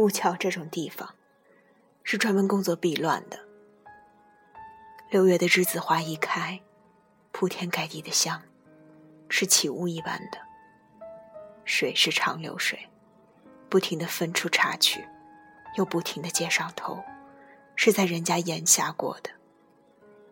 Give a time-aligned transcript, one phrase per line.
[0.00, 1.14] 乌桥这种地方，
[2.04, 3.38] 是专门工作避乱的。
[5.10, 6.58] 六月的栀子花一开，
[7.32, 8.42] 铺天盖地的香，
[9.28, 10.38] 是起雾一般的。
[11.66, 12.88] 水是长流水，
[13.68, 15.06] 不停的分出插去，
[15.76, 17.04] 又不停的接上头，
[17.76, 19.28] 是在人家檐下过的。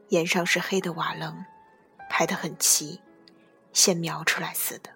[0.08, 1.44] 檐上是黑的瓦楞，
[2.08, 3.02] 排得很齐，
[3.74, 4.88] 线描出来似的。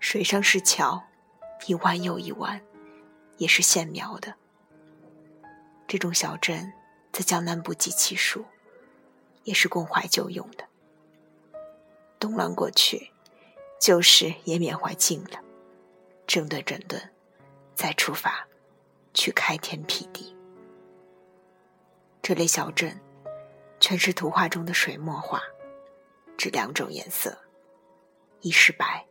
[0.00, 1.04] 水上是桥，
[1.68, 2.60] 一弯又一弯，
[3.40, 4.34] 也是线描的。
[5.88, 6.72] 这种小镇
[7.10, 8.44] 在江南不计其数，
[9.42, 10.64] 也是供怀旧用的。
[12.18, 13.10] 东乱过去，
[13.80, 15.40] 旧事也缅怀尽了，
[16.26, 17.12] 整顿整顿，
[17.74, 18.46] 再出发，
[19.14, 20.36] 去开天辟地。
[22.22, 23.00] 这类小镇。
[23.82, 25.40] 全是图画中的水墨画，
[26.36, 27.34] 只两种颜色：
[28.42, 29.06] 一是白，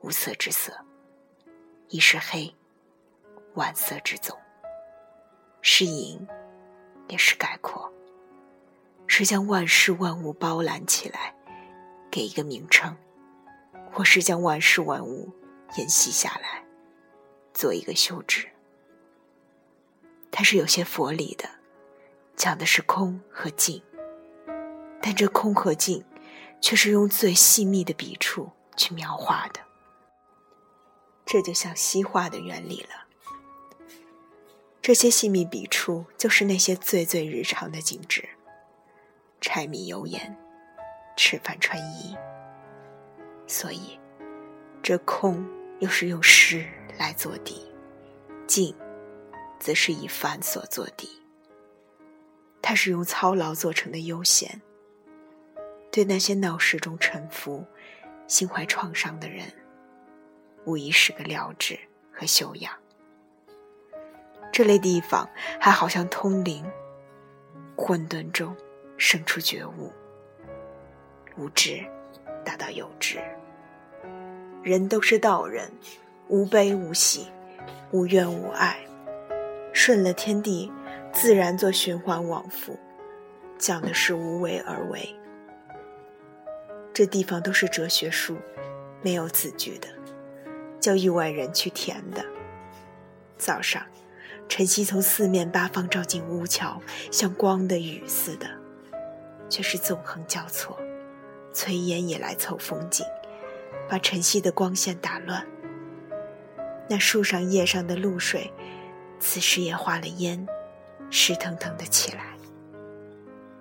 [0.00, 0.70] 无色之色；
[1.88, 2.54] 一是黑，
[3.54, 4.36] 万色之宗。
[5.60, 6.26] 是隐，
[7.08, 7.92] 也是概括，
[9.06, 11.34] 是将万事万物包揽起来，
[12.10, 12.94] 给一个名称；
[13.92, 15.32] 或是将万事万物
[15.76, 16.64] 沿袭下来，
[17.52, 18.48] 做一个休止。
[20.30, 21.48] 它是有些佛理的。
[22.36, 23.82] 讲的是空和静，
[25.02, 26.04] 但这空和静，
[26.60, 29.58] 却是用最细密的笔触去描画的。
[31.26, 33.07] 这就像西画的原理了。
[34.88, 38.26] 这些细密笔触，就是那些最最日常的景致：
[39.38, 40.34] 柴米油盐、
[41.14, 42.16] 吃饭穿衣。
[43.46, 44.00] 所以，
[44.82, 45.46] 这空
[45.80, 46.66] 又是用诗
[46.98, 47.70] 来做底，
[48.46, 48.74] 静，
[49.60, 51.20] 则是以繁所做底。
[52.62, 54.62] 它是用操劳做成的悠闲，
[55.92, 57.62] 对那些闹市中沉浮、
[58.26, 59.52] 心怀创伤的人，
[60.64, 61.78] 无疑是个疗治
[62.10, 62.72] 和修养。
[64.58, 65.30] 这类地方
[65.60, 66.64] 还好像通灵，
[67.76, 68.56] 混沌中
[68.96, 69.92] 生出觉悟，
[71.36, 71.80] 无知
[72.44, 73.20] 达到有知。
[74.64, 75.70] 人都是道人，
[76.26, 77.28] 无悲无喜，
[77.92, 78.76] 无怨无爱，
[79.72, 80.72] 顺了天地。
[81.12, 82.76] 自然做循环往复，
[83.58, 85.14] 讲的是无为而为。
[86.92, 88.36] 这地方都是哲学书，
[89.02, 89.86] 没有字句的，
[90.80, 92.24] 叫域外人去填的。
[93.36, 93.80] 早上，
[94.48, 96.80] 晨曦从四面八方照进屋桥，
[97.12, 98.48] 像光的雨似的，
[99.48, 100.78] 却是纵横交错。
[101.52, 103.04] 炊烟也来凑风景，
[103.88, 105.46] 把晨曦的光线打乱。
[106.88, 108.52] 那树上叶上的露水，
[109.20, 110.46] 此时也化了烟。
[111.10, 112.36] 湿腾腾的起来，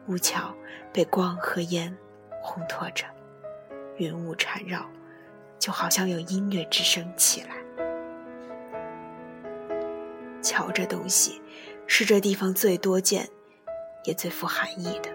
[0.08, 0.54] 屋桥
[0.92, 1.96] 被光和烟
[2.44, 3.06] 烘托着，
[3.98, 4.86] 云雾缠绕，
[5.58, 7.56] 就好像有音乐之声起来。
[10.47, 11.41] 桥这东西，
[11.88, 13.28] 是这地方最多见，
[14.06, 15.09] 也最富含义的。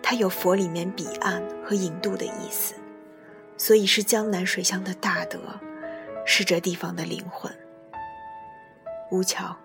[0.00, 2.76] 它有佛里面彼岸和引渡的意思，
[3.56, 5.40] 所以是江南水乡的大德，
[6.24, 7.52] 是这地方的灵魂。
[9.10, 9.56] 屋桥。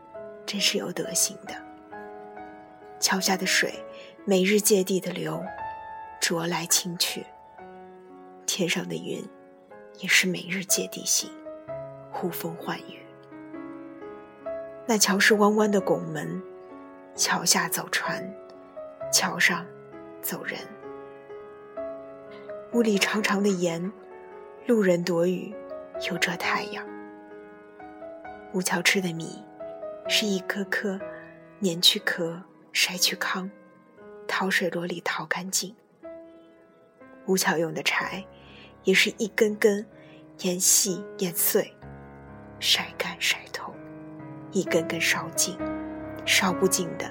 [0.46, 1.54] 真是有德行的。
[3.00, 3.72] 桥下的水，
[4.26, 5.46] 每日借地的流，
[6.20, 7.22] 浊来清去；
[8.48, 9.24] 天上的云，
[10.00, 11.30] 也是每日借地行，
[12.12, 13.00] 呼风唤雨。
[14.90, 16.42] 那桥是弯弯的拱门，
[17.16, 18.28] 桥下走船，
[19.14, 19.64] 桥上
[20.20, 20.58] 走人。
[22.74, 23.92] 屋里长长的檐，
[24.66, 25.54] 路人躲雨，
[26.10, 26.84] 又遮太阳。
[28.52, 29.46] 吴桥吃的米。
[30.08, 31.00] 是一颗颗
[31.60, 32.42] 碾去壳，
[32.74, 33.48] 筛去糠，
[34.28, 35.76] 淘水箩里淘干净。
[37.28, 38.26] 吴桥用的柴，
[38.86, 39.86] 也是一根根
[40.40, 41.72] 研细研碎，
[42.60, 43.59] 筛干筛透，
[44.52, 45.58] 一根根烧尽，
[46.26, 47.10] 烧不尽的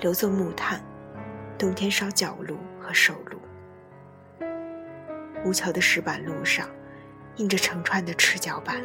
[0.00, 0.82] 留作木炭，
[1.58, 3.38] 冬天烧脚炉和手炉。
[5.44, 6.68] 乌桥的石板路上，
[7.36, 8.76] 印着成串的赤脚板。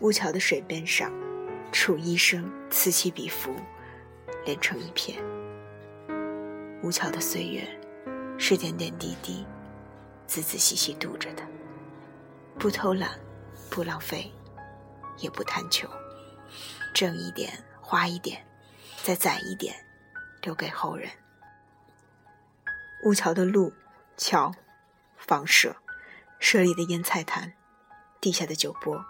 [0.00, 1.10] 乌桥的水边上，
[1.72, 3.54] 楚医生此起彼伏，
[4.44, 5.22] 连成一片。
[6.82, 7.66] 乌桥的岁月，
[8.36, 9.46] 是点点滴滴，
[10.26, 11.42] 仔仔细细度着的，
[12.58, 13.10] 不偷懒，
[13.70, 14.30] 不浪费，
[15.18, 15.88] 也不贪求，
[16.92, 18.46] 挣一点，花一点，
[19.02, 19.74] 再攒一点，
[20.42, 21.10] 留给后人。
[23.04, 23.72] 乌桥的路、
[24.16, 24.54] 桥、
[25.16, 25.76] 房舍、
[26.38, 27.54] 舍里的腌菜坛、
[28.20, 29.04] 地下的酒钵。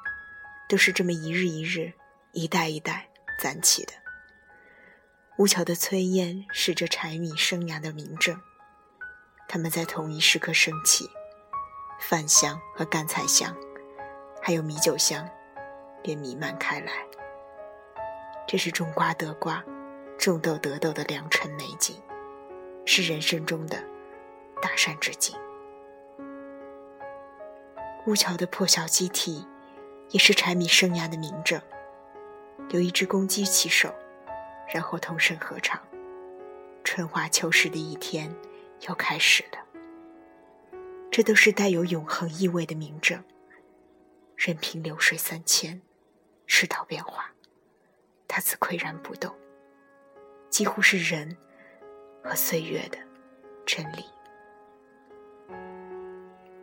[0.66, 1.92] 都是这么一日一日、
[2.32, 3.92] 一代一代攒起的。
[5.36, 8.40] 乌桥的炊烟是这柴米生涯的明证，
[9.46, 11.10] 它们在同一时刻升起，
[12.00, 13.54] 饭香和干菜香，
[14.42, 15.28] 还有米酒香，
[16.04, 16.92] 便弥漫开来。
[18.46, 19.64] 这是种瓜得瓜，
[20.18, 21.96] 种豆得豆的良辰美景，
[22.84, 23.82] 是人生中的
[24.60, 25.34] 大善之景。
[28.06, 29.48] 乌桥的破晓鸡啼，
[30.10, 31.58] 也是柴米生涯的明证。
[32.68, 33.90] 有一只公鸡起手，
[34.74, 35.80] 然后同声合唱，
[36.84, 38.30] 春华秋实的一天
[38.86, 39.58] 又开始了。
[41.10, 43.24] 这都是带有永恒意味的明证。
[44.36, 45.80] 任凭流水三千，
[46.46, 47.31] 世道变化，
[48.29, 49.35] 它自岿然不动，
[50.50, 51.37] 几乎是人
[52.23, 52.99] 和岁月的
[53.67, 54.05] 真理。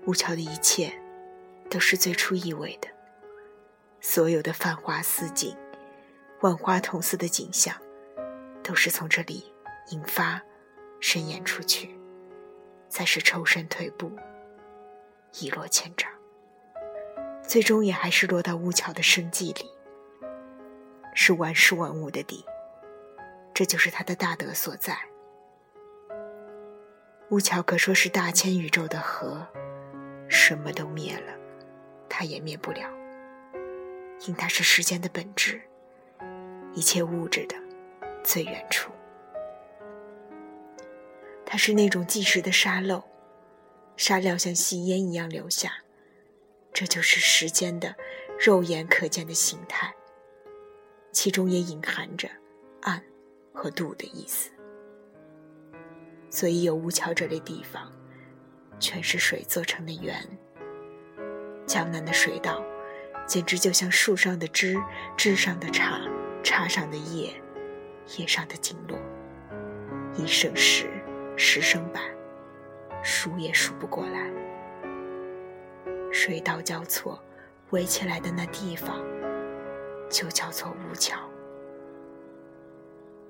[0.06, 0.92] 乌桥的一切
[1.70, 2.88] 都是最初意味的，
[4.00, 5.56] 所有的繁华似锦、
[6.42, 7.76] 万花筒似的景象，
[8.64, 9.54] 都是从这里
[9.90, 10.42] 引发、
[11.00, 12.00] 伸延出去，
[12.88, 14.12] 再是抽身退步，
[15.40, 16.12] 一落千丈。
[17.48, 19.70] 最终也还是落到乌桥的生计里，
[21.14, 22.46] 是万事万物的底，
[23.54, 24.98] 这就是他的大德所在。
[27.30, 29.46] 乌桥可说是大千宇宙的河，
[30.28, 31.34] 什么都灭了，
[32.10, 32.90] 它也灭不了，
[34.28, 35.62] 因它是时间的本质，
[36.74, 37.56] 一切物质的
[38.24, 38.92] 最远处。
[41.46, 43.04] 它是那种计时的沙漏，
[43.98, 45.74] 沙料像细烟一样流下。
[46.74, 47.96] 这就是时间的
[48.40, 49.94] 肉眼可见的形态，
[51.12, 52.30] 其中也隐含着
[52.82, 53.04] 暗
[53.54, 54.50] 和度的意思。
[56.30, 57.92] 所以有乌桥这类地方，
[58.80, 60.16] 全是水做成的圆。
[61.68, 62.64] 江南的水道，
[63.28, 64.82] 简直就像树上的枝，
[65.18, 66.10] 枝上的杈，
[66.42, 67.34] 杈上的叶，
[68.18, 68.98] 叶上的经络，
[70.16, 70.90] 一生十，
[71.36, 72.02] 十生百，
[73.04, 74.32] 数也数不过来。
[76.12, 77.18] 水道交错，
[77.70, 79.02] 围起来的那地方，
[80.10, 81.18] 就叫做乌桥。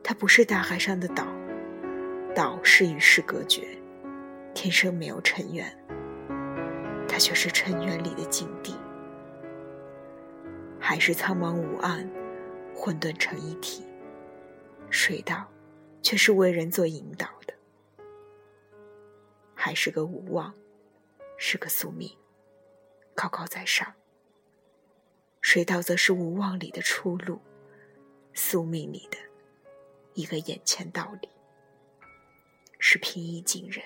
[0.04, 1.28] 它不是大海上的岛，
[2.36, 3.78] 岛是与世隔绝，
[4.56, 5.78] 天生没有尘缘。
[7.08, 8.76] 它却是尘缘里的境地，
[10.80, 12.10] 海是苍茫无岸，
[12.74, 13.86] 混沌成一体。
[14.90, 15.48] 水道，
[16.02, 17.54] 却是为人做引导的。
[19.54, 20.54] 海是个无望，
[21.38, 22.10] 是个宿命。
[23.22, 23.94] 高高在上，
[25.42, 27.40] 水道则是无望里的出路，
[28.34, 29.18] 宿命里的
[30.16, 31.30] 一个眼前道理，
[32.80, 33.86] 是平易近人。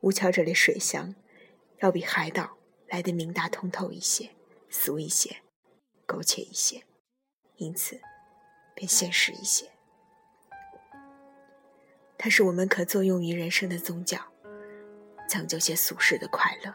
[0.00, 1.14] 吴桥这里水乡，
[1.78, 4.32] 要比海岛来的明达通透一些，
[4.68, 5.38] 俗一些，
[6.04, 6.84] 苟且一些，
[7.56, 7.98] 因此
[8.74, 9.70] 便现实一些。
[12.18, 14.27] 它是我们可作用于人生的宗教。
[15.28, 16.74] 讲究些俗世的快乐，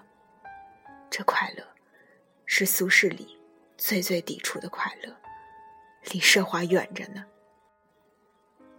[1.09, 1.67] 这快乐
[2.45, 3.39] 是俗世里
[3.79, 5.11] 最最抵触的快乐，
[6.11, 7.25] 离奢华远着呢。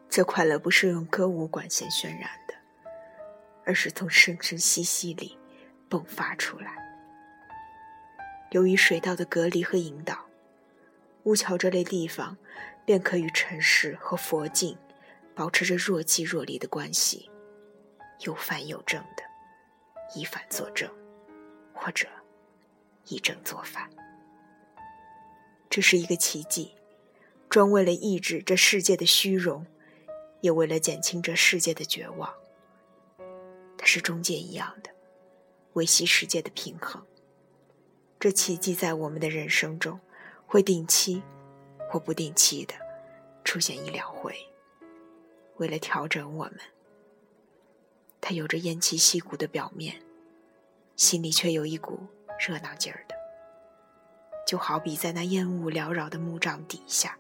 [0.09, 2.55] 这快乐不是用歌舞管弦渲染的，
[3.67, 5.37] 而是从声声息息里
[5.91, 6.76] 迸发出来。
[8.53, 10.25] 由于水道的隔离和引导，
[11.25, 12.38] 乌桥这类地方
[12.85, 14.78] 便可与尘世和佛境
[15.35, 17.28] 保持着若即若离的关系，
[18.21, 19.25] 有繁有正的。
[20.14, 20.90] 以反作正，
[21.73, 22.06] 或者
[23.08, 23.90] 以正作反，
[25.68, 26.75] 这是一个奇迹，
[27.49, 29.66] 专为了抑制这世界的虚荣，
[30.40, 32.32] 也为了减轻这世界的绝望。
[33.76, 34.90] 它是中介一样的，
[35.75, 37.04] 维系世界的平衡。
[38.20, 40.00] 这奇迹在我们的人生中，
[40.46, 41.23] 会定期
[41.90, 42.75] 或不定期的
[43.42, 44.34] 出现一两回，
[45.56, 46.61] 为了调整我们。
[48.26, 50.00] 它有着偃旗息鼓的表面，
[50.97, 52.00] 心里却有一股
[52.38, 53.14] 热闹劲儿的，
[54.47, 57.19] 就好比在那烟雾缭绕的木帐底下，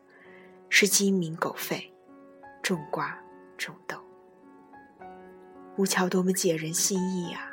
[0.70, 1.90] 是鸡鸣狗吠，
[2.62, 3.22] 种瓜
[3.58, 3.98] 种豆。
[5.76, 7.50] 乌桥多么解人心意啊！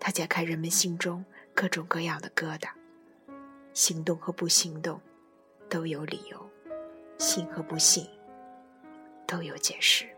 [0.00, 2.70] 它解开人们心中各种各样的疙瘩，
[3.72, 5.00] 行动和不行动
[5.68, 6.50] 都有理由，
[7.16, 8.04] 信和不信
[9.24, 10.08] 都有解释。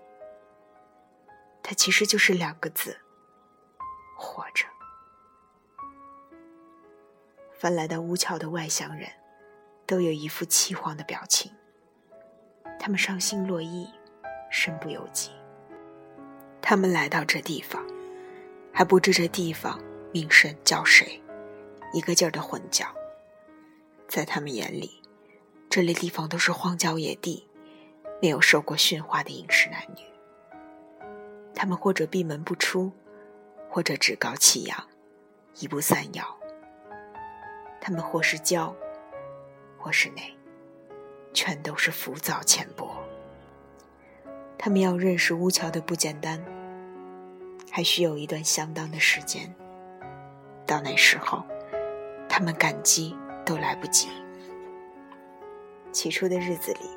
[1.62, 2.98] 它其实就是两个字：
[4.16, 4.66] 活着。
[7.52, 9.08] 凡来到乌桥的外乡人，
[9.86, 11.52] 都有一副凄惶的表情。
[12.80, 13.88] 他们伤心落意，
[14.50, 15.30] 身不由己。
[16.60, 17.80] 他们来到这地方，
[18.72, 19.80] 还不知这地方
[20.12, 21.22] 名声叫谁，
[21.92, 22.86] 一个劲儿的混叫。
[24.08, 25.00] 在他们眼里，
[25.70, 27.48] 这类地方都是荒郊野地，
[28.20, 30.11] 没有受过驯化的饮食男女。
[31.54, 32.92] 他们或者闭门不出，
[33.68, 34.88] 或者趾高气扬，
[35.58, 36.24] 一步三摇。
[37.80, 38.72] 他们或是骄，
[39.78, 40.36] 或是馁，
[41.32, 42.96] 全都是浮躁浅薄。
[44.56, 46.40] 他们要认识乌桥的不简单，
[47.70, 49.52] 还需有一段相当的时间。
[50.64, 51.42] 到那时候，
[52.28, 54.08] 他们感激都来不及。
[55.90, 56.88] 起初的日子里，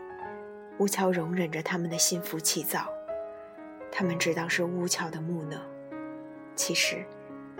[0.77, 2.87] 乌桥容忍着他们的心浮气躁，
[3.91, 5.59] 他们知道是乌桥的木讷，
[6.55, 7.05] 其实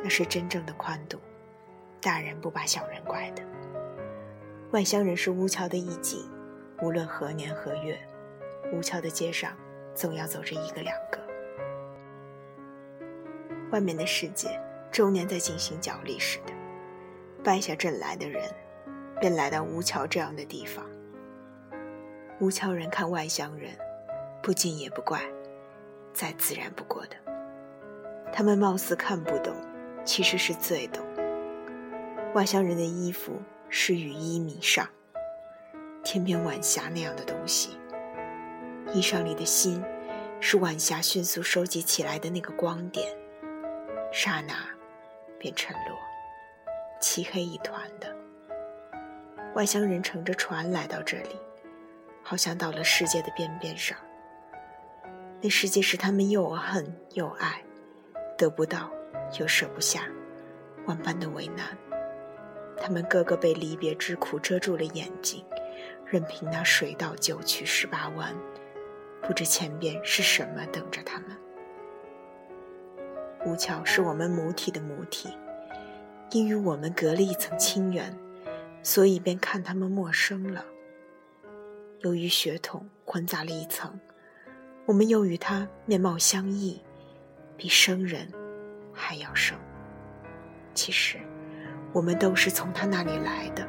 [0.03, 1.20] 那是真正的宽度。
[2.01, 3.41] 大人不把小人怪的。
[4.72, 6.25] 外乡人是乌桥的艺妓，
[6.82, 7.98] 无论何年何月，
[8.74, 9.55] 乌桥的街上
[9.94, 11.20] 总要走着一个两个。
[13.72, 14.60] 外面的世界
[14.91, 16.53] 周年在进行角力似的，
[17.44, 18.44] 败下阵来的人，
[19.20, 20.86] 便来到乌桥这样的地方。
[22.41, 23.72] 乌桥人看外乡人，
[24.44, 25.22] 不敬也不怪，
[26.15, 27.15] 再自然不过的。
[28.31, 29.53] 他们貌似看不懂，
[30.05, 31.05] 其实是最懂。
[32.34, 34.88] 外乡人的衣服是雨衣迷上，
[36.03, 37.77] 天边晚霞那样的东西。
[38.93, 39.84] 衣裳里的心，
[40.39, 43.05] 是晚霞迅速收集起来的那个光点，
[44.12, 44.53] 刹那
[45.38, 45.98] 便沉落，
[47.01, 48.15] 漆黑一团的。
[49.53, 51.39] 外乡人乘着船来到这里，
[52.22, 53.98] 好像到了世界的边边上。
[55.45, 56.83] 那世界使他们又恨
[57.13, 57.63] 又爱，
[58.35, 58.91] 得不到
[59.39, 60.09] 又舍不下，
[60.87, 61.77] 万般的为难。
[62.75, 65.45] 他们个个被离别之苦遮住了眼睛，
[66.03, 68.35] 任凭那水到九曲十八弯，
[69.21, 71.37] 不知前边是什么等着他们。
[73.45, 75.29] 吴桥是我们母体的母体，
[76.31, 78.17] 因与我们隔了一层亲缘，
[78.81, 80.65] 所以便看他们陌生了。
[81.99, 83.99] 由于血统混杂了一层，
[84.86, 86.82] 我们又与他面貌相异，
[87.58, 88.27] 比生人
[88.94, 89.58] 还要生。
[90.74, 91.18] 其实。
[91.94, 93.65] 我们都是从他那里来的。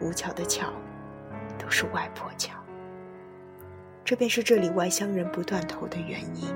[0.00, 0.72] 吴桥的桥，
[1.58, 2.54] 都是外婆桥。
[4.02, 6.48] 这便是这里外乡人不断头的原因。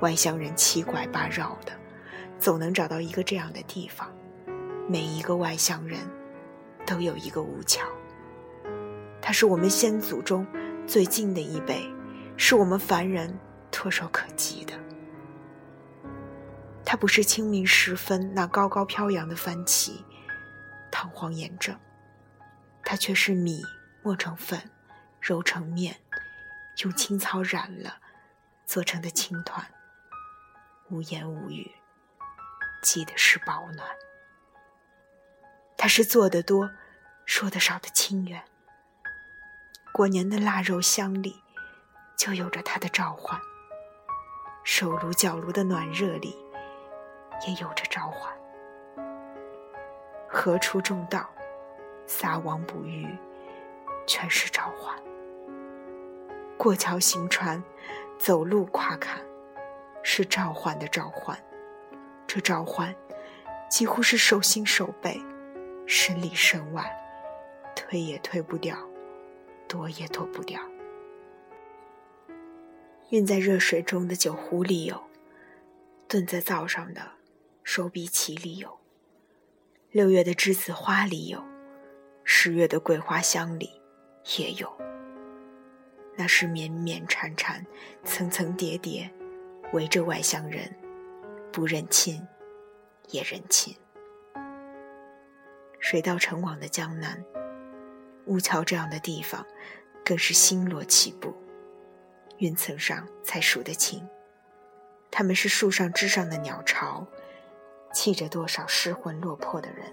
[0.00, 1.72] 外乡人七拐八绕的，
[2.38, 4.10] 总能找到一个这样的地方。
[4.88, 5.98] 每一个外乡人，
[6.86, 7.86] 都有一个吴桥。
[9.20, 10.46] 他是我们先祖中
[10.86, 11.90] 最近的一辈，
[12.36, 13.38] 是我们凡人
[13.72, 14.74] 唾手可及的。
[16.84, 20.04] 它不是清明时分那高高飘扬的幡旗，
[20.90, 21.74] 堂皇严正；
[22.84, 23.62] 它却是米
[24.02, 24.70] 磨成粉，
[25.20, 25.96] 揉成面，
[26.84, 27.96] 用青草染了，
[28.66, 29.66] 做成的青团。
[30.90, 31.72] 无言无语，
[32.82, 33.88] 记的是保暖。
[35.78, 36.70] 它是做得多，
[37.24, 38.44] 说得少的清远。
[39.96, 41.40] 过年的腊肉香里，
[42.16, 43.40] 就有着它的召唤。
[44.64, 46.36] 手炉脚炉的暖热里。
[47.46, 48.32] 也有着召唤。
[50.28, 51.28] 何处种稻，
[52.06, 53.06] 撒网捕鱼，
[54.06, 54.96] 全是召唤。
[56.56, 57.62] 过桥行船，
[58.18, 59.20] 走路跨坎，
[60.02, 61.36] 是召唤的召唤。
[62.26, 62.94] 这召唤，
[63.68, 65.20] 几乎是手心手背，
[65.86, 66.96] 身里身外，
[67.74, 68.76] 推也推不掉，
[69.74, 70.60] 躲也躲不掉。
[73.10, 75.02] 晕在热水中的酒壶里有，
[76.06, 77.02] 炖在灶上的。
[77.64, 78.78] 手臂旗里有，
[79.90, 81.42] 六月的栀子花里有，
[82.22, 83.82] 十月的桂花香里
[84.38, 84.72] 也有。
[86.14, 87.66] 那是绵绵缠缠，
[88.04, 89.10] 层层叠叠，
[89.72, 90.72] 围着外乡人，
[91.50, 92.24] 不认亲，
[93.08, 93.74] 也认亲。
[95.80, 97.24] 水到成网的江南，
[98.26, 99.46] 乌桥这样的地方，
[100.04, 101.34] 更是星落棋布，
[102.38, 104.06] 云层上才数得清。
[105.10, 107.06] 他们是树上枝上的鸟巢。
[107.94, 109.86] 栖着多少失魂落魄的人，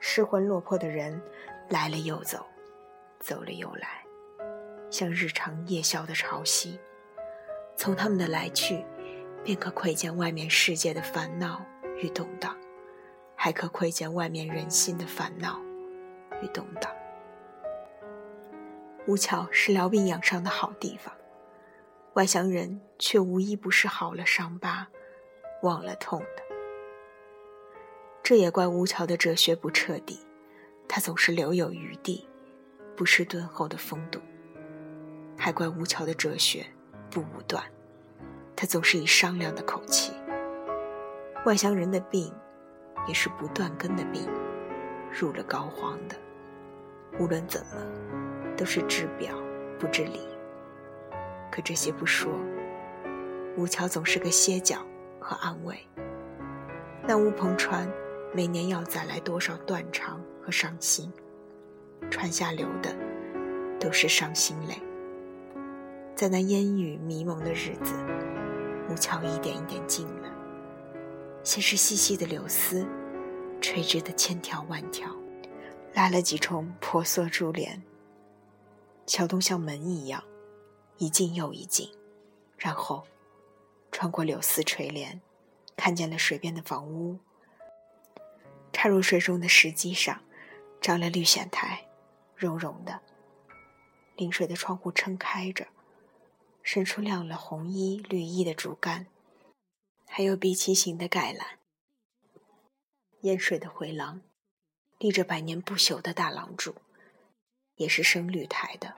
[0.00, 1.22] 失魂落魄的人
[1.68, 2.44] 来了又走，
[3.20, 4.04] 走了又来，
[4.90, 6.76] 像日长夜宵的潮汐。
[7.76, 8.84] 从他们的来去，
[9.44, 11.64] 便可窥见外面世界的烦恼
[11.98, 12.56] 与动荡，
[13.36, 15.60] 还可窥见外面人心的烦恼
[16.42, 16.90] 与动荡。
[19.06, 21.14] 乌桥是疗病养伤的好地方，
[22.14, 24.88] 外乡人却无一不是好了伤疤，
[25.62, 26.42] 忘了痛的。
[28.20, 30.18] 这也怪吴桥的哲学不彻底，
[30.88, 32.28] 他总是留有余地，
[32.96, 34.18] 不失敦厚的风度；
[35.38, 36.66] 还怪吴桥的哲学
[37.08, 37.62] 不武断，
[38.56, 40.12] 他总是以商量的口气。
[41.44, 42.34] 外乡人的病，
[43.06, 44.28] 也是不断根的病，
[45.12, 46.16] 入了膏肓的。
[47.20, 47.76] 无论怎么，
[48.56, 49.34] 都是治表
[49.78, 50.20] 不治理。
[51.50, 52.32] 可这些不说，
[53.56, 54.78] 吴桥总是个歇脚
[55.20, 55.78] 和安慰。
[57.06, 57.88] 那乌篷船
[58.34, 61.12] 每年要载来多少断肠和伤心，
[62.10, 62.94] 船下流的
[63.78, 64.74] 都是伤心泪。
[66.14, 67.94] 在那烟雨迷蒙的日子，
[68.90, 70.30] 吴桥一点一点近了。
[71.44, 72.84] 先是细细的柳丝，
[73.60, 75.08] 垂直的千条万条，
[75.94, 77.80] 拉了几重婆娑珠帘。
[79.06, 80.24] 桥洞像门一样，
[80.98, 81.88] 一进又一进，
[82.58, 83.06] 然后
[83.92, 85.20] 穿过柳丝垂帘，
[85.76, 87.18] 看见了水边的房屋。
[88.72, 90.22] 插入水中的石基上，
[90.80, 91.86] 长了绿藓苔，
[92.34, 93.00] 绒绒的。
[94.16, 95.68] 临水的窗户撑开着，
[96.62, 99.06] 伸出亮了红衣绿衣的竹竿。
[100.08, 101.58] 还有碧旗形的盖栏，
[103.20, 104.22] 淹水的回廊，
[104.98, 106.74] 立着百年不朽的大廊柱，
[107.76, 108.94] 也是生绿苔的。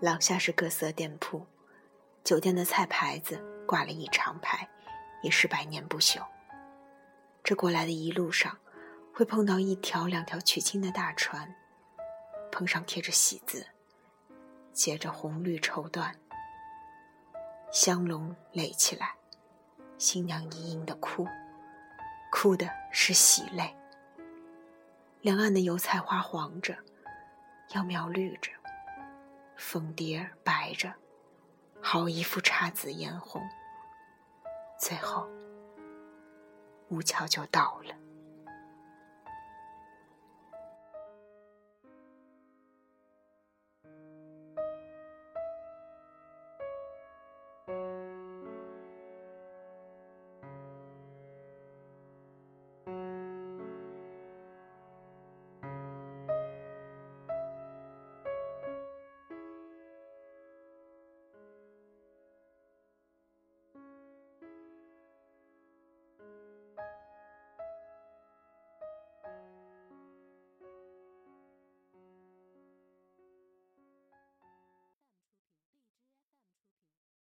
[0.00, 1.46] 廊下是各色店铺，
[2.24, 4.68] 酒店的菜牌子挂了一长排，
[5.22, 6.24] 也是百年不朽。
[7.44, 8.58] 这过来的一路上，
[9.14, 11.54] 会碰到一条两条取经的大船，
[12.50, 13.66] 棚上贴着喜字，
[14.72, 16.12] 结着红绿绸缎。
[17.70, 19.14] 香笼垒起来，
[19.98, 21.26] 新娘嘤嘤的哭，
[22.30, 23.74] 哭的是喜泪。
[25.22, 26.76] 两岸的油菜花黄着，
[27.68, 28.50] 秧苗绿着，
[29.56, 30.92] 凤蝶白着，
[31.80, 33.40] 好一幅姹紫嫣红。
[34.80, 35.28] 最后，
[36.88, 37.94] 乌桥就到了。